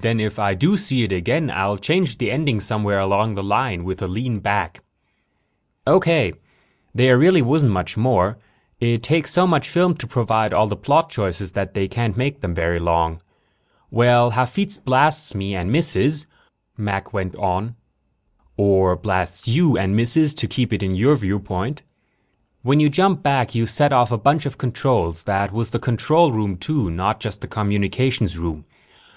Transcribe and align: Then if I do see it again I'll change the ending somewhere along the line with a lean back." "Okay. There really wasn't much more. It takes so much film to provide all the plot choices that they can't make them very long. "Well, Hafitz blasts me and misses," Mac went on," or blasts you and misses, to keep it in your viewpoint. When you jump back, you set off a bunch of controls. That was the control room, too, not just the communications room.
Then 0.00 0.18
if 0.18 0.36
I 0.40 0.54
do 0.54 0.76
see 0.76 1.04
it 1.04 1.12
again 1.12 1.48
I'll 1.48 1.76
change 1.76 2.18
the 2.18 2.28
ending 2.32 2.58
somewhere 2.58 2.98
along 2.98 3.36
the 3.36 3.42
line 3.44 3.84
with 3.84 4.02
a 4.02 4.08
lean 4.08 4.40
back." 4.40 4.82
"Okay. 5.86 6.32
There 6.92 7.16
really 7.16 7.40
wasn't 7.40 7.70
much 7.70 7.96
more. 7.96 8.36
It 8.80 9.04
takes 9.04 9.30
so 9.30 9.46
much 9.46 9.68
film 9.68 9.94
to 9.98 10.08
provide 10.08 10.52
all 10.52 10.66
the 10.66 10.74
plot 10.74 11.08
choices 11.08 11.52
that 11.52 11.74
they 11.74 11.86
can't 11.86 12.16
make 12.16 12.40
them 12.40 12.52
very 12.52 12.80
long. 12.80 13.22
"Well, 13.88 14.30
Hafitz 14.30 14.80
blasts 14.80 15.36
me 15.36 15.54
and 15.54 15.70
misses," 15.70 16.26
Mac 16.76 17.12
went 17.12 17.36
on," 17.36 17.76
or 18.56 18.96
blasts 18.96 19.46
you 19.46 19.78
and 19.78 19.94
misses, 19.94 20.34
to 20.34 20.48
keep 20.48 20.72
it 20.72 20.82
in 20.82 20.96
your 20.96 21.14
viewpoint. 21.14 21.84
When 22.62 22.80
you 22.80 22.88
jump 22.88 23.22
back, 23.22 23.54
you 23.54 23.66
set 23.66 23.92
off 23.92 24.10
a 24.10 24.18
bunch 24.18 24.46
of 24.46 24.58
controls. 24.58 25.22
That 25.22 25.52
was 25.52 25.70
the 25.70 25.78
control 25.78 26.32
room, 26.32 26.56
too, 26.56 26.90
not 26.90 27.20
just 27.20 27.40
the 27.40 27.46
communications 27.46 28.36
room. 28.36 28.64